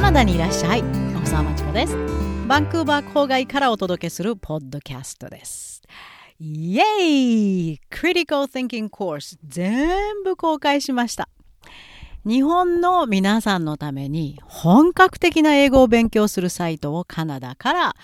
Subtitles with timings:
[0.00, 0.82] カナダにいらっしゃい。
[0.82, 1.94] 大沢真知子です。
[2.48, 5.82] バンクーバー郊外からお届けするポッドキャストです。
[6.38, 11.28] イエーイ！Critical Thinking Course 全部公開しました。
[12.24, 17.96] 日本の皆さんのために本格的な英語を勉強するサイトをカナダから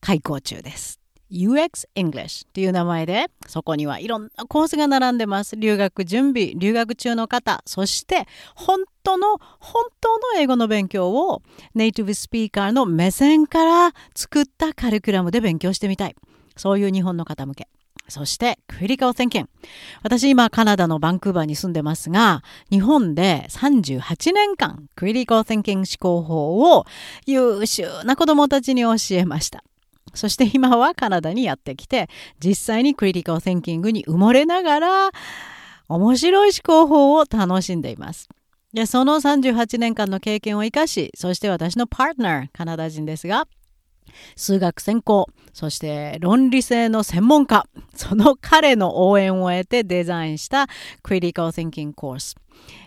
[0.00, 0.99] 開講中です。
[1.30, 5.56] UX English という名前でそこにはいろんなコースが並んでます。
[5.56, 11.42] 留学準備留学中の方そして本当の本当の英語の勉強を
[11.74, 16.16] ネイティブスピーカーの目線から作ったカリキュラムで勉強してみたい。
[16.56, 17.68] そういう日本の方向け。
[18.10, 19.48] そして、クリカル・テンキン
[20.02, 26.84] 私今カナダのバンクーバーに住んでますが、日本で38年間クリカル・テンキン思考法を
[27.24, 29.62] 優秀な子供たちに教えました。
[30.14, 35.10] そして今はカナダにやってきて、実際にクリティカル・テンキングに埋もれながら、
[35.88, 38.28] 面白い思考法を楽しんでいます。
[38.72, 43.48] で、その38年間の経験を生かし、そして私のパートナー、カナダ人ですが、
[44.36, 50.68] 数学専攻、そして論理性の専門家、その彼の応援を得てデザインした
[51.02, 52.36] Critical Thinking Course、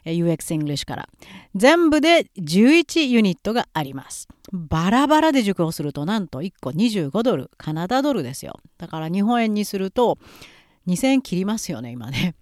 [0.05, 1.09] UX English から。
[1.55, 4.27] 全部で11ユニットがあります。
[4.51, 8.59] バラバラで受講するとなんと1個25ドル、カナダドルですよ。
[8.77, 10.17] だから日本円にすると
[10.87, 12.35] 2000円切りますよね、今ね。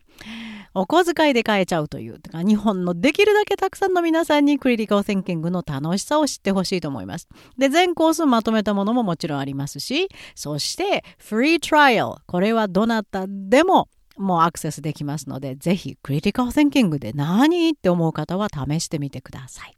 [0.73, 7.27] お小遣いで買えちゃうという日本のできるだけたくさんの皆さんにクリティカル・センキングの楽しさを知ってほしいと思います。
[7.57, 13.89] で全コースまとめたものももちろんありますしそしてフリートライアルこれはどなたでも
[14.21, 19.77] もうアクセスできますのでぜひクリティカル・センキングで何って思う方は試してみてください。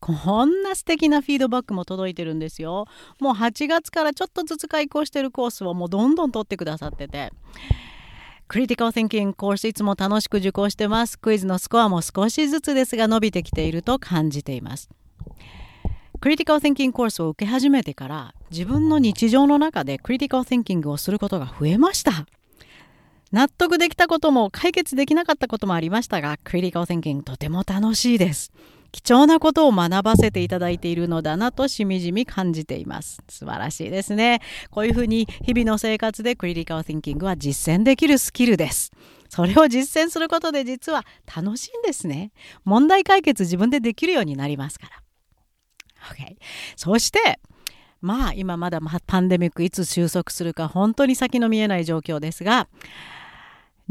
[0.00, 2.86] こんな素敵なフィードバックも届いてるんですよ。
[3.20, 7.32] もう8月からちょっとずつ開講してるコースをもうどんどん取ってくださってて。
[8.48, 11.18] クリティカル・ティンキングコースいつも楽しく受講してます。
[11.18, 14.88] クイズのスコアも少しずつですが伸びてきていると感じています。
[16.20, 22.26] クリティカル・ティンキングコースを受け始めてから自分の日常の中でクリティカル・ティンキングをすることが増えました。
[23.32, 28.52] 納得できたことも解決できなかったこともありましたが、クリティカル・ティンキングとても楽しいです。
[28.92, 33.22] 貴重なことを学ばせていただいているのだなとしみじみ感じています。
[33.28, 34.40] 素晴らしいですね。
[34.70, 38.90] こういうふうに日々の生活でクリティカル・ティンキングは実践できるスキルです。
[39.28, 42.32] それを実践することで実は楽しいんですね。
[42.64, 45.02] 問題解決自分でできるようになりますから。
[46.12, 46.36] Okay、
[46.74, 47.38] そして
[48.00, 52.68] まあ今まだパンデミックいつ収束するか本当に先の見えない状況ですが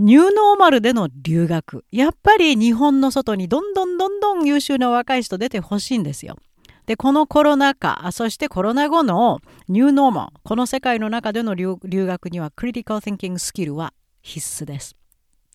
[0.02, 1.84] ニューノーマルでの留学。
[1.92, 6.38] やっぱり日本の外にどんどんどんどん優秀な若い人出てほしいんですよ。
[6.86, 14.96] で、このコロナ禍、そしてコロナ後のニューノーマル、この世界の中での留学にはクリティカル・ティンキングスキルは必須です。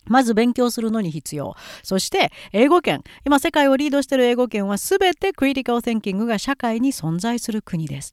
[0.04, 1.54] まず勉強するのに必要。
[1.82, 3.02] そして英語圏。
[3.24, 8.12] 今世界をリードしている英語圏は全てクリティカル・ティンキングが社会に存在する国です。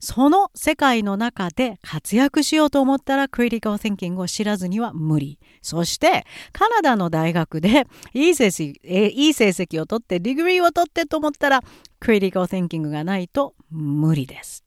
[0.00, 5.38] その世界の中で活躍しようと思ったらクリティカル・ティンキングを知らずには無理。
[5.62, 11.62] そしてカナダの大学でいい成績いい成績を取って degree を取ってと思ったら
[12.00, 14.65] critical thinking がないと無理です。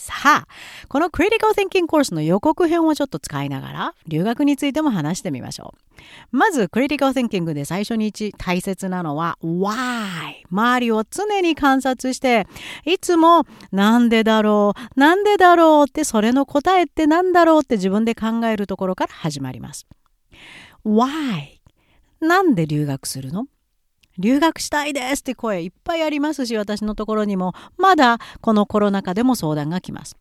[0.00, 0.46] さあ、
[0.88, 5.74] この Critical Thinking コースの予告編をちょっと使いながら、留学についても話してみましょ
[6.32, 6.36] う。
[6.36, 10.42] まず、Critical Thinking で最初に一番大切なのは Why?
[10.50, 12.46] 周りを常に観察して、
[12.86, 19.86] いつもなんでだろう、なんでだろうって、それの答えってなんだろうって自分で考えるところから始まります。
[20.82, 21.60] Why?
[22.20, 23.44] なんで留学するの？
[24.20, 30.14] 留学したいですって声いっぱいありますし私のところにもまだこのコロナ禍でも相談が来ます。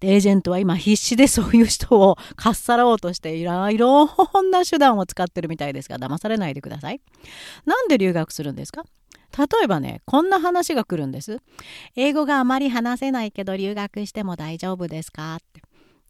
[0.00, 4.06] でエージェントは今必死でそういう人をかっさらおうとしていろいろ
[4.50, 7.00] な手段を使ってるみたいですが騙されないでください。
[7.64, 8.82] なんで留学するんですか？
[9.38, 11.40] 例えばねこんな話が来るんです。
[11.94, 15.36] 英語があまり話せないけど留学しても大丈夫ですか？
[15.36, 15.62] って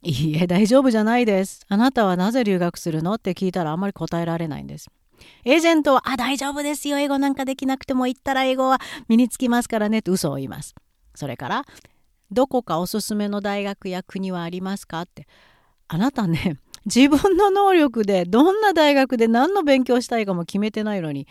[0.03, 1.61] いいえ大丈夫じゃないです。
[1.69, 3.15] あなたはなぜ留学するの？
[3.15, 4.89] って聞いたらあんまり答えられないんです。
[5.45, 6.99] エージェントは、あ、大丈夫ですよ。
[6.99, 10.75] 英語なんかできなくても言ったら英語は身につきますからねって嘘を言います。
[11.15, 11.65] それから、
[12.31, 15.27] どこかおすすめの大学や国はありますかって。
[15.89, 16.57] あなたね、
[16.87, 21.27] 自分の能力でどんな大学で何の勉強したいかも決めてないのに、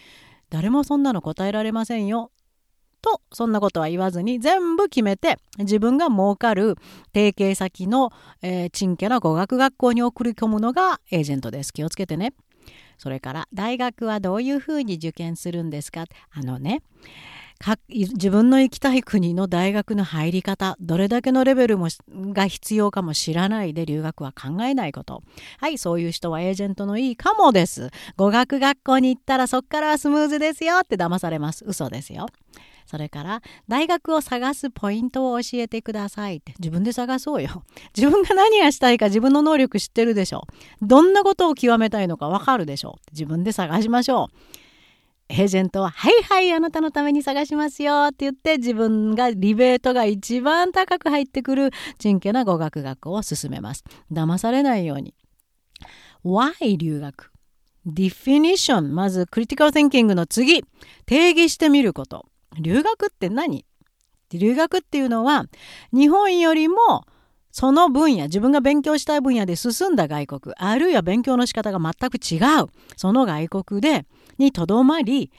[0.50, 2.32] 誰もそんなの答えられませんよ。
[3.02, 6.76] とそんなことは言わずに全部決めて自分が儲かる
[7.14, 8.12] 提携先の、
[8.42, 11.74] えー、賃家な語学学校に送り込むのがエージェントです。
[11.74, 12.34] 気をつけてね。
[13.00, 16.06] それから大学はどういうふうに受験するんですか？
[16.32, 16.84] あのね
[17.90, 21.90] 自分の行きたい国の大学の入り方どれだけのレベルも
[22.32, 25.24] が必要かも知らないで留学は考えないこと。
[25.58, 27.90] はいそういう人はエージェントのいいかもです。
[28.16, 31.66] 語学学校に行ったらそっからはスムーズですよって騙されます。
[31.68, 32.28] 嘘ですよ。
[32.90, 36.38] それから大学を探すポイントを教えてください。
[36.38, 37.64] って自分で探そうよ。
[37.96, 40.48] 自分が何がしたいか自分の能力知ってるでしょ
[40.82, 44.36] どんなことを極めたいのかわかるでしょ自分で探しましょう。
[45.32, 51.70] エージェントは「はいはいあなたのために探しますよ」って言って自分がリベートが一番高く入ってくる
[52.00, 53.84] ちんけな語学学校を進めます。
[54.12, 55.14] 騙されないように。
[56.26, 57.32] Why 留学。
[57.86, 60.64] Definition まずクリティカル・テンキングの次。
[61.06, 62.26] 定義してみること。
[62.58, 63.66] 留学って何？
[64.32, 65.46] 留学っていうのは
[65.92, 67.06] 日本よりも
[67.52, 74.06] その分野自分が勉強したい分野で進んだ外国あるいは勉強の仕方が全く違うその外国で
[74.38, 75.32] にとどまり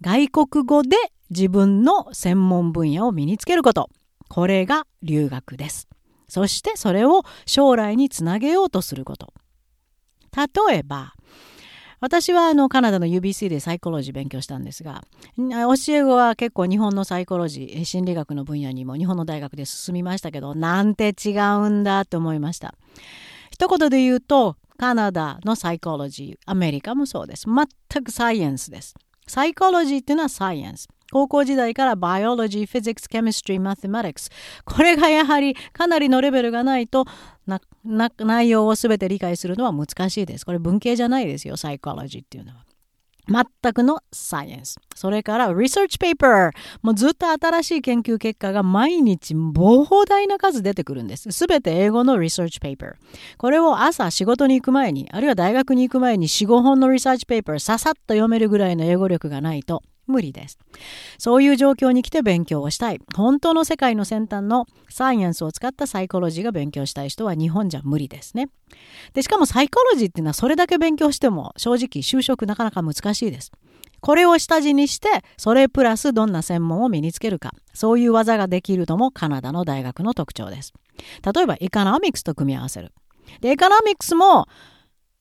[0.00, 0.96] 外国語で
[1.30, 3.90] 自分の専門分野を身につけること。
[4.28, 5.88] これが留学です。
[6.28, 9.32] そしてそれを将来につなげようとすること。
[10.36, 11.14] 例えば
[12.00, 15.02] 私はあのカナダの UBC でサイコロジー勉強したんですが
[15.36, 15.44] 教
[15.94, 22.74] え子は結構日本のサイコロジー心理学の分野にも日本の大学で進みましたけどなんて違うんだと思いました。
[23.50, 27.46] 一言で言うとカナダのサイコロジーアメリカもそうです。
[27.46, 28.94] 全くサイエンスです。
[29.26, 30.88] サイコロジーっていうのはサイエンス。
[31.10, 34.30] 高校時代から biology、physics、chemistry、mathematics。
[34.64, 37.06] これがやはりかなりのレベルがないと
[38.18, 40.44] 内容を全て理解するのは難しいです。
[40.44, 42.64] これ文系じゃないですよ、サイコロジーっていうのは。
[43.30, 44.76] 全くのサイエンス。
[44.94, 46.50] それから、リサーチペーパー。
[46.80, 51.30] もうずっと新しい研究結果が毎日膨大な数出てくるんです。
[51.30, 52.92] すべて英語のリサーチペーパー。
[53.36, 60.58] これを朝仕事に行く前に、あるいは大学に行く前に4、5本のリサーチペーパーささっと読めるぐらいの英語力がないと無理です。
[61.18, 63.00] そういう状況に来て勉強をしたい。
[63.14, 68.48] 本当の世界の先端のサイエンスを使ったサイコロジーが勉強したい人は日本じゃ無理ですね。
[69.14, 73.52] で、しかもサイコロジーっていうのはそれだけ勉強しても正直就職なかなか難しいです。
[74.00, 77.52] これを下地にして、それプラスどんな専門を身につけるか。
[77.74, 80.72] そういう技ができるのもカナダの大学の特徴です。
[81.34, 82.92] 例えば、 economics と組み合わせる。
[83.40, 84.46] で、 economics も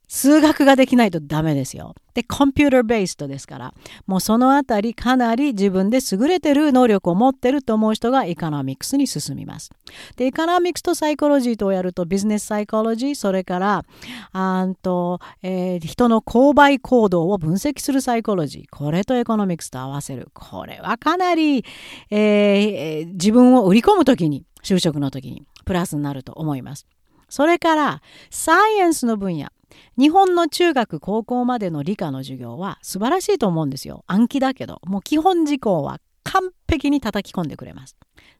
[0.08, 1.94] 数学ができないとダメですよ。
[2.14, 3.74] で、 computer-based ですから、
[4.08, 9.70] もうそのあたりかなり自分で優れてる能力を持ってると思う人が economics に進みます。
[10.16, 13.86] で、 economics と psychology とやると business psychology、それから、
[14.32, 20.30] あんと、えー、人の購買行動を分析するサイコロジー、これと economics と合わせる。
[20.34, 21.66] これはかなり、
[22.10, 26.88] えー、自分を売り込むときに、就職の時にプラスになると思います。
[27.30, 28.02] それから、
[28.32, 29.50] サイエンスの分野。
[29.98, 34.04] 日本の中学高校までの理科の授業は素晴らしいと思うんですよ。
[34.08, 37.96] 暗記だけどもう基本事項は完璧に叩き込んでくれます。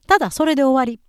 [0.06, 1.00] ただそれで終わり。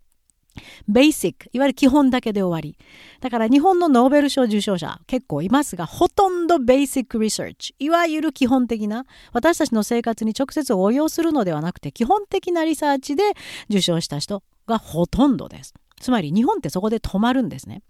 [0.88, 2.78] ベーシックいわゆる基本だけで終わり。
[3.22, 13.24] だから日本のノーベル賞受賞者結構いますがほとんどベーシックリサーチいわゆる基本的な私たちの生活に直接応用するのではなくて基本的なリサーチで
[13.70, 15.74] 受賞した人がほとんどです。
[16.00, 17.82] つまり日本ってそこで止まるんですね。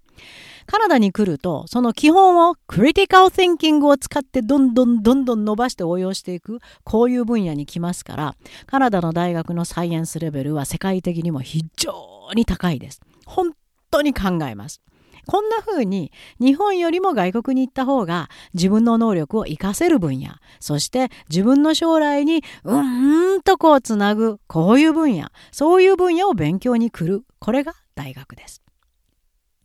[0.65, 8.35] カナダに来ると、その基本をクリティカル・ティンキングを使ってどんどんどんどん伸ばして応用していく、こういう分野に来ますから、
[8.67, 13.01] カナダの大学のサイエンスレベルは世界的にも非常に高いです。
[13.25, 13.53] 本
[13.89, 14.81] 当に考えます。
[15.25, 27.23] こんな風に日本よりも外国に行った方が自分の能力を活かせる分野、そして自分の将来にうーんとこうつなぐ、こういう分野、そういう分野を勉強に来る。
[27.39, 28.61] これが大学です。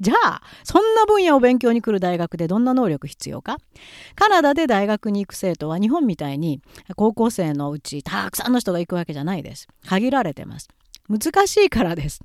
[0.04, 3.56] じゃあそんな分野を勉強に来る大学でどんな能力必要か？
[4.14, 6.60] カナダで大学に行く生徒は日本みたいに
[6.94, 9.66] 高校生のうちたくさんの人が行くわけじゃないです。
[9.88, 10.68] 限られてます。
[11.08, 12.20] 難しいからです。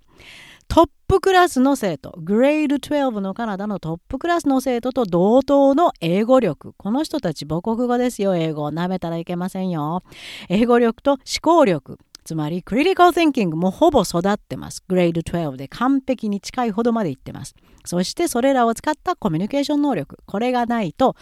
[0.68, 6.74] トップクラスの生徒グレード12のカナダのトップクラスの生徒と同等の英語力。
[6.78, 8.36] この人たち母国語ですよ。
[8.36, 10.04] 英語を舐めたらいけませんよ。
[10.48, 11.98] 英語力と思考力。
[12.30, 14.84] つまり、クリティカル・ティンキングもほぼ育ってます。
[14.88, 17.56] グレード12で完璧に近いほどまでいってます。
[17.86, 20.20] そしてそれらを使ったコミュニケーション能力。
[20.28, 21.16] これがないと、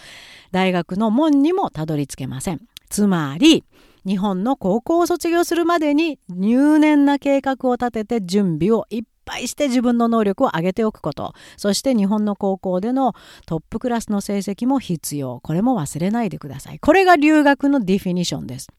[0.51, 2.59] 大学の門にもたどり着けません。
[2.89, 3.63] つまり、
[4.05, 13.13] 日本の高校を卒業するまでに入念な計画を立てて準備をいっぱいして自分の能力を上げておくことそして日本の高校での
[13.45, 18.69] トップクラスの成績も必要これも忘れないでくださいこれが留学のディフィニションです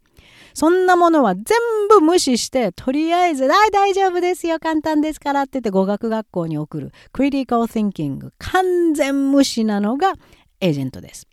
[0.58, 1.44] そんなものは全
[1.88, 10.14] 部無視して、とりあえず、あ大丈夫ですよ、簡単ですからって言って語学学校に送る、クリティカル・ティンキング、完全無視なのが
[10.60, 11.28] エージェントです。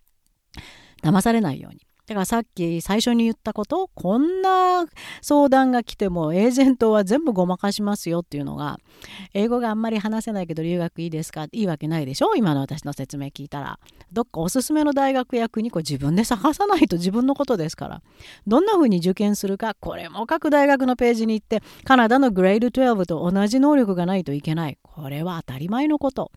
[1.01, 1.82] 騙されないように。
[2.08, 4.86] だからさっき最初に言ったことこんな
[5.22, 8.78] 相談が来てもエージェントは全部ごまかしますよっていうのが
[9.34, 11.46] 英語があんまり話せないけど留学いいですか？
[11.52, 12.36] いいわけないでしょ？
[12.36, 13.80] 今の私の説明聞いたら。
[14.14, 18.02] どっかおすすめの大学や国こ自分で探さないと自分のことですから。
[18.46, 19.74] どんな風に受験するか？
[19.80, 24.78] これも各大学のページに行ってカナダのグレード12と同じ能力がないといけない。
[24.84, 26.32] これは当たり前のこと。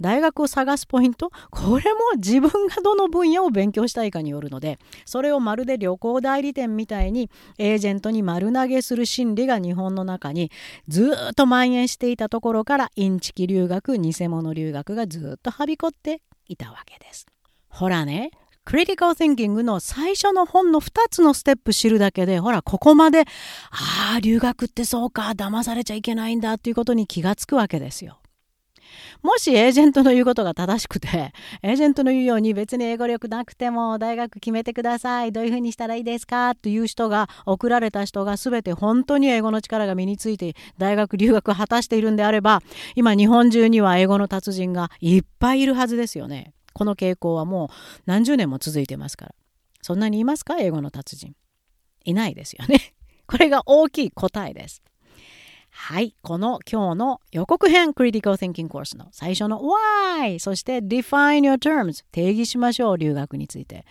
[0.00, 1.30] 大学を探すポイント？
[1.50, 10.50] これも自分がどの分野を勉強したいかによるのでそれをまるで旅行代理店みたいにエージェントに丸投げする心理が日本の中に
[10.88, 17.26] ずっと蔓延していたところからインチキ留学偽物留学がずっとはびこっていたわけです。
[17.68, 18.30] ほらね
[18.64, 23.24] クリティカル・ティンキングの最初の本の2つのステップ知るだけでほらここまで
[23.70, 28.20] ああ留学ってそうか騙されちゃいけないんだっていうことに気がつくわけですよ。
[29.22, 31.32] もしエージェントの言うことが正しくて
[31.62, 35.32] エージェントの言うように別に英語力なくても大学決めてください。
[35.32, 36.54] どういうふうにしたらいいですか？
[36.54, 42.60] という人が送られた人が全て本当に英語の力が身について大学留学果たしているんであれば
[42.94, 46.52] 今日本中には英語の達人がいっぱいいるはずですよね。
[46.72, 47.68] この傾向はもう
[48.06, 49.34] 何十年も続いてますから。
[49.80, 50.56] そんなにいますか？
[50.58, 51.34] 英語の達人。
[52.04, 52.94] いないですよね。
[53.26, 54.82] これが大きい答えです。
[55.76, 56.14] はい。
[56.22, 63.84] この今日の予告編 Critical Thinking Course の最初の Why そして Define Your Terms 定義しましょう留学について。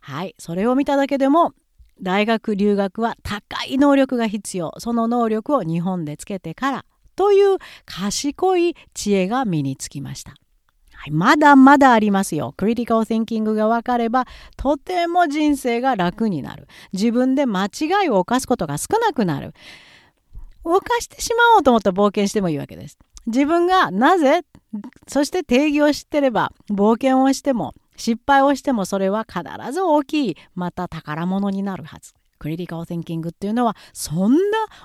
[0.00, 0.36] はい。
[0.38, 1.52] それを見ただけでも
[2.00, 4.72] 大学留学は高い能力が必要。
[4.78, 6.84] その能力を日本でつけてから
[7.16, 10.30] という賢い知恵が身につきました。
[10.30, 12.54] はい、まだまだありますよ。
[12.56, 16.68] クリティカル・ティンキングが分かればとても人生が楽になる。
[16.92, 19.52] 自分で間違いを犯すことが少なくなる。
[20.74, 22.98] 犯してしまおうと思ったら冒険してもいいわけです。
[23.26, 24.42] 自分がなぜ
[25.08, 29.42] そして定義を知ってれば冒険をしても失敗をしてもそれは必
[29.72, 32.14] ず大きいまた宝物になるはず。
[32.38, 34.38] クリティカル・テンキングっていうのはそんな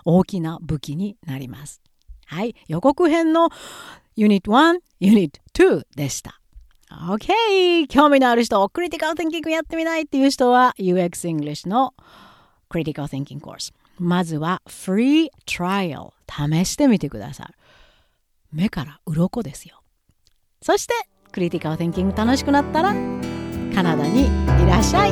[0.05, 1.81] 大きな武器になります。
[2.25, 3.49] はい、予告編の
[4.15, 6.39] ユニット1、ユニット2でした。
[6.89, 7.87] OK!
[7.87, 11.93] 興味のある人、クリティカル・テンキングやってみないっていう人は UX English の
[12.71, 13.73] クリティカル・ティンキングコース。
[13.99, 17.47] まずは Free Trial 試してみてください。
[18.53, 19.81] 目から鱗ですよ。
[20.61, 20.93] そして
[21.33, 22.93] クリティカル・ティンキング楽しくなったら
[23.75, 25.11] カナダにいらっしゃい